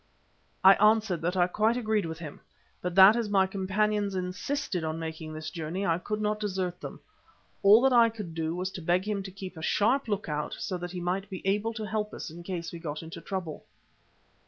[0.63, 2.41] I answered that I quite agreed with him,
[2.81, 7.01] but that as my companions insisted upon making this journey, I could not desert them.
[7.61, 10.55] All that I could do was to beg him to keep a sharp look out
[10.57, 13.63] so that he might be able to help us in case we got into trouble.